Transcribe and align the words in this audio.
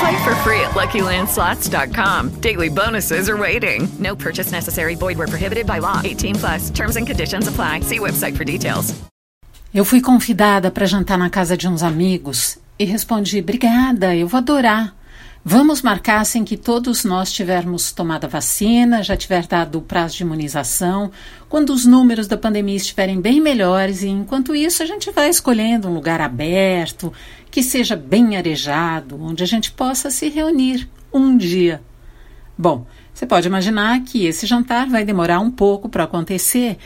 Play 0.00 0.16
for 0.24 0.34
free 0.36 0.60
at 0.60 0.72
LuckyLandSlots.com. 0.74 2.40
Daily 2.40 2.68
bonuses 2.68 3.28
are 3.28 3.36
waiting. 3.36 3.88
No 3.98 4.14
purchase 4.16 4.52
necessary. 4.52 4.94
Void 4.94 5.18
where 5.18 5.28
prohibited 5.28 5.66
by 5.66 5.78
law. 5.78 6.00
18 6.04 6.36
plus. 6.36 6.70
Terms 6.70 6.96
and 6.96 7.06
conditions 7.06 7.48
apply. 7.48 7.80
See 7.80 7.98
website 7.98 8.36
for 8.36 8.44
details. 8.44 8.94
Eu 9.74 9.84
fui 9.86 10.02
convidada 10.02 10.70
para 10.70 10.86
jantar 10.86 11.16
na 11.16 11.30
casa 11.30 11.56
de 11.56 11.66
uns 11.66 11.82
amigos 11.82 12.58
e 12.78 12.84
respondi: 12.84 13.40
"Obrigada, 13.40 14.14
eu 14.14 14.28
vou 14.28 14.38
adorar. 14.38 14.94
Vamos 15.44 15.82
marcar 15.82 16.20
assim 16.20 16.44
que 16.44 16.56
todos 16.56 17.04
nós 17.04 17.32
tivermos 17.32 17.90
tomado 17.90 18.26
a 18.26 18.28
vacina, 18.28 19.02
já 19.02 19.16
tiver 19.16 19.44
dado 19.44 19.78
o 19.78 19.82
prazo 19.82 20.16
de 20.16 20.22
imunização, 20.22 21.10
quando 21.48 21.70
os 21.70 21.84
números 21.84 22.28
da 22.28 22.36
pandemia 22.36 22.76
estiverem 22.76 23.20
bem 23.20 23.40
melhores 23.40 24.02
e 24.02 24.08
enquanto 24.08 24.54
isso 24.54 24.84
a 24.84 24.86
gente 24.86 25.10
vai 25.10 25.28
escolhendo 25.28 25.88
um 25.88 25.94
lugar 25.94 26.20
aberto, 26.20 27.12
que 27.50 27.60
seja 27.60 27.96
bem 27.96 28.36
arejado, 28.36 29.20
onde 29.20 29.42
a 29.42 29.46
gente 29.46 29.72
possa 29.72 30.10
se 30.10 30.28
reunir 30.28 30.88
um 31.12 31.36
dia. 31.36 31.82
Bom, 32.56 32.86
você 33.12 33.26
pode 33.26 33.48
imaginar 33.48 34.00
que 34.04 34.24
esse 34.24 34.46
jantar 34.46 34.86
vai 34.86 35.04
demorar 35.04 35.40
um 35.40 35.50
pouco 35.50 35.88
para 35.88 36.04
acontecer 36.04 36.78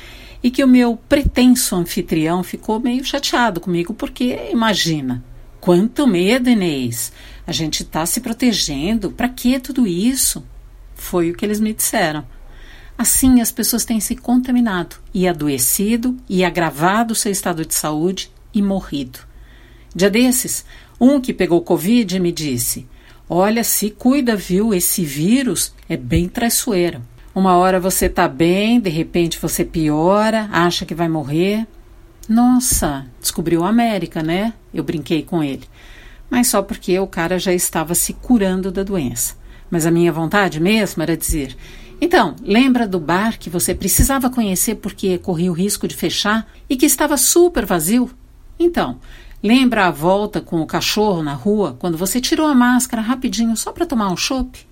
e 0.43 0.51
que 0.51 0.65
o 0.65 0.69
meu 0.69 0.97
pretenso 0.97 1.77
anfitrião 1.77 2.43
ficou 2.43 2.81
meio 2.81 3.05
chateado 3.05 3.61
comigo, 3.61 3.93
porque 3.93 4.49
imagina, 4.51 5.23
quanto 5.67 6.07
medo, 6.07 6.49
Inês! 6.49 7.13
A 7.45 7.51
gente 7.51 7.83
está 7.83 8.07
se 8.07 8.21
protegendo, 8.21 9.11
para 9.11 9.29
que 9.29 9.59
tudo 9.59 9.85
isso? 9.85 10.45
Foi 10.95 11.29
o 11.29 11.35
que 11.35 11.45
eles 11.45 11.59
me 11.59 11.75
disseram. 11.75 12.25
Assim, 12.97 13.41
as 13.41 13.51
pessoas 13.51 13.85
têm 13.85 13.99
se 13.99 14.15
contaminado 14.15 14.95
e 15.13 15.27
adoecido 15.27 16.17
e 16.29 16.45
agravado 16.45 17.17
seu 17.17 17.33
estado 17.33 17.67
de 17.67 17.75
saúde 17.75 18.31
e 18.55 18.63
morrido. 18.63 19.19
Dia 19.93 20.09
desses, 20.09 20.65
um 21.01 21.21
que 21.21 21.35
pegou 21.35 21.61
Covid 21.63 22.21
me 22.21 22.31
disse: 22.31 22.87
Olha, 23.29 23.65
se 23.65 23.91
cuida, 23.91 24.37
viu? 24.37 24.73
Esse 24.73 25.05
vírus 25.05 25.75
é 25.89 25.97
bem 25.97 26.29
traiçoeiro. 26.29 27.03
Uma 27.35 27.57
hora 27.57 27.81
você 27.81 28.09
tá 28.09 28.29
bem, 28.29 28.79
de 28.79 28.89
repente 28.89 29.37
você 29.43 29.65
piora, 29.65 30.49
acha 30.53 30.87
que 30.87 30.95
vai 30.95 31.09
morrer. 31.09 31.67
Nossa, 32.29 33.07
descobriu 33.21 33.65
a 33.65 33.69
América, 33.69 34.23
né? 34.23 34.53
Eu 34.75 34.83
brinquei 34.83 35.23
com 35.23 35.43
ele. 35.43 35.65
Mas 36.29 36.49
só 36.49 36.63
porque 36.63 36.99
o 36.99 37.07
cara 37.07 37.39
já 37.39 37.53
estava 37.53 37.95
se 37.95 38.13
curando 38.13 38.73
da 38.73 38.83
doença. 38.83 39.37
Mas 39.71 39.87
a 39.87 39.91
minha 39.91 40.13
vontade 40.13 40.61
mesmo 40.61 41.03
era 41.03 41.17
dizer: 41.17 41.57
então, 42.01 42.37
lembra 42.43 42.87
do 42.87 43.01
bar 43.01 43.39
que 43.39 43.49
você 43.49 43.75
precisava 43.75 44.29
conhecer 44.29 44.77
porque 44.77 45.17
corria 45.19 45.51
o 45.51 45.55
risco 45.55 45.89
de 45.89 45.97
fechar 45.97 46.47
e 46.69 46.77
que 46.77 46.85
estava 46.85 47.17
super 47.17 47.65
vazio? 47.65 48.11
Então, 48.59 48.99
lembra 49.43 49.87
a 49.87 49.91
volta 49.91 50.41
com 50.41 50.61
o 50.61 50.67
cachorro 50.67 51.23
na 51.23 51.33
rua 51.33 51.75
quando 51.79 51.97
você 51.97 52.21
tirou 52.21 52.47
a 52.47 52.55
máscara 52.55 53.01
rapidinho 53.01 53.57
só 53.57 53.73
para 53.73 53.87
tomar 53.87 54.11
um 54.13 54.17
chopp? 54.17 54.67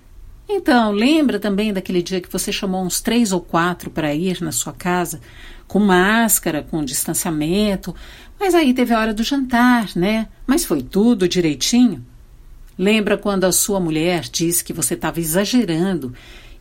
Então, 0.47 0.91
lembra 0.91 1.39
também 1.39 1.73
daquele 1.73 2.03
dia 2.03 2.21
que 2.21 2.31
você 2.31 2.51
chamou 2.51 2.85
uns 2.85 3.01
três 3.01 3.31
ou 3.31 3.41
quatro 3.41 3.89
para 3.89 4.13
ir 4.13 4.39
na 4.41 4.51
sua 4.51 4.73
casa, 4.73 5.19
com 5.67 5.79
máscara, 5.79 6.63
com 6.63 6.83
distanciamento, 6.83 7.95
mas 8.39 8.53
aí 8.53 8.73
teve 8.73 8.93
a 8.93 8.99
hora 8.99 9.13
do 9.13 9.23
jantar, 9.23 9.89
né? 9.95 10.27
Mas 10.45 10.65
foi 10.65 10.81
tudo 10.81 11.27
direitinho? 11.27 12.05
Lembra 12.77 13.17
quando 13.17 13.45
a 13.45 13.51
sua 13.51 13.79
mulher 13.79 14.23
disse 14.31 14.63
que 14.63 14.73
você 14.73 14.93
estava 14.93 15.19
exagerando 15.19 16.13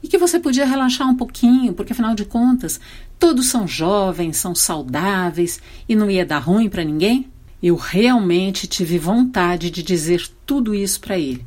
e 0.02 0.08
que 0.08 0.18
você 0.18 0.38
podia 0.38 0.66
relaxar 0.66 1.08
um 1.08 1.16
pouquinho, 1.16 1.72
porque 1.72 1.92
afinal 1.92 2.14
de 2.14 2.24
contas, 2.24 2.80
todos 3.18 3.46
são 3.46 3.66
jovens, 3.66 4.36
são 4.36 4.54
saudáveis 4.54 5.60
e 5.88 5.96
não 5.96 6.10
ia 6.10 6.24
dar 6.24 6.38
ruim 6.38 6.68
para 6.68 6.84
ninguém? 6.84 7.28
Eu 7.62 7.76
realmente 7.76 8.66
tive 8.66 8.98
vontade 8.98 9.70
de 9.70 9.82
dizer 9.82 10.28
tudo 10.46 10.74
isso 10.74 11.00
para 11.00 11.18
ele 11.18 11.44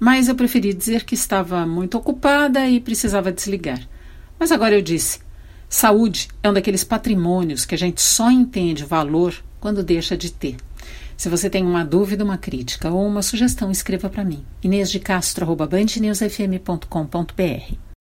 mas 0.00 0.28
eu 0.28 0.34
preferi 0.34 0.72
dizer 0.72 1.04
que 1.04 1.14
estava 1.14 1.66
muito 1.66 1.98
ocupada 1.98 2.66
e 2.66 2.80
precisava 2.80 3.30
desligar. 3.30 3.86
Mas 4.38 4.50
agora 4.50 4.74
eu 4.74 4.80
disse: 4.80 5.20
saúde 5.70 6.28
é 6.42 6.50
um 6.50 6.52
daqueles 6.52 6.84
patrimônios 6.84 7.64
que 7.64 7.74
a 7.74 7.78
gente 7.78 8.02
só 8.02 8.30
entende 8.30 8.84
valor 8.84 9.34
quando 9.60 9.82
deixa 9.82 10.16
de 10.16 10.30
ter. 10.30 10.56
Se 11.16 11.28
você 11.28 11.48
tem 11.48 11.64
uma 11.64 11.84
dúvida, 11.84 12.24
uma 12.24 12.36
crítica 12.36 12.90
ou 12.90 13.06
uma 13.06 13.22
sugestão, 13.22 13.70
escreva 13.70 14.10
para 14.10 14.24
mim. 14.24 14.44
Inês 14.62 14.90
de 14.90 14.98
Castro, 14.98 15.46